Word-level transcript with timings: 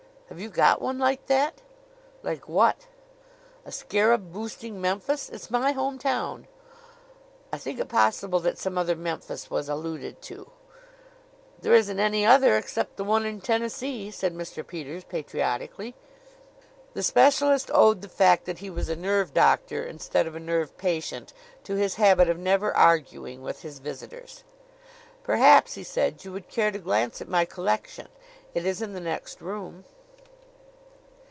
"Have 0.27 0.39
you 0.39 0.47
got 0.47 0.81
one 0.81 0.97
like 0.97 1.25
that?" 1.25 1.61
"Like 2.23 2.47
what?" 2.47 2.87
"A 3.65 3.69
scarab 3.73 4.31
boosting 4.31 4.79
Memphis. 4.79 5.27
It's 5.27 5.51
my 5.51 5.73
home 5.73 5.99
town." 5.99 6.47
"I 7.51 7.57
think 7.57 7.81
it 7.81 7.89
possible 7.89 8.39
that 8.39 8.57
some 8.57 8.77
other 8.77 8.95
Memphis 8.95 9.49
was 9.49 9.67
alluded 9.67 10.21
to." 10.21 10.49
"There 11.59 11.75
isn't 11.75 11.99
any 11.99 12.25
other 12.25 12.55
except 12.57 12.95
the 12.95 13.03
one 13.03 13.25
in 13.25 13.41
Tennessee," 13.41 14.09
said 14.09 14.33
Mr. 14.33 14.65
Peters 14.65 15.03
patriotically. 15.03 15.95
The 16.93 17.03
specialist 17.03 17.69
owed 17.73 18.01
the 18.01 18.07
fact 18.07 18.45
that 18.45 18.59
he 18.59 18.69
was 18.69 18.87
a 18.87 18.95
nerve 18.95 19.33
doctor 19.33 19.83
instead 19.83 20.27
of 20.27 20.35
a 20.37 20.39
nerve 20.39 20.77
patient 20.77 21.33
to 21.65 21.75
his 21.75 21.95
habit 21.95 22.29
of 22.29 22.39
never 22.39 22.73
arguing 22.73 23.41
with 23.41 23.63
his 23.63 23.79
visitors. 23.79 24.45
"Perhaps," 25.23 25.73
he 25.73 25.83
said, 25.83 26.23
"you 26.23 26.31
would 26.31 26.47
care 26.47 26.71
to 26.71 26.79
glance 26.79 27.19
at 27.19 27.27
my 27.27 27.43
collection. 27.43 28.07
It 28.53 28.65
is 28.65 28.81
in 28.81 28.93
the 28.93 29.01
next 29.01 29.41
room." 29.41 29.83